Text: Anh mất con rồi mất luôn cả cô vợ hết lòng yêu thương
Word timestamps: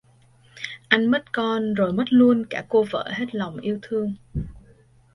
Anh 0.89 1.11
mất 1.11 1.31
con 1.33 1.73
rồi 1.73 1.93
mất 1.93 2.03
luôn 2.09 2.45
cả 2.49 2.65
cô 2.69 2.85
vợ 2.91 3.09
hết 3.13 3.35
lòng 3.35 3.57
yêu 3.57 3.79
thương 3.81 4.15